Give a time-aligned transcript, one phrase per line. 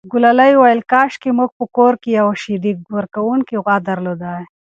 [0.11, 4.43] ګلالۍ وویل کاشکې مو په کور کې یوه شیدې ورکوونکې غوا درلودای.